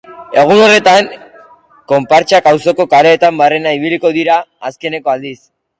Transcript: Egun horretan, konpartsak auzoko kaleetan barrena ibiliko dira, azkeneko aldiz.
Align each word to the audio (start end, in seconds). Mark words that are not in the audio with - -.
Egun 0.43 0.61
horretan, 0.67 1.11
konpartsak 1.93 2.49
auzoko 2.53 2.89
kaleetan 2.97 3.41
barrena 3.45 3.79
ibiliko 3.83 4.17
dira, 4.21 4.45
azkeneko 4.73 5.17
aldiz. 5.17 5.37